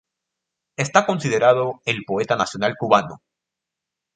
[0.77, 3.21] Está considerado el poeta nacional cubano.